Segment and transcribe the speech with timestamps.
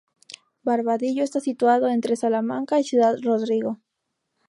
[0.63, 3.77] Barbadillo está situado entre Salamanca y Ciudad Rodrigo.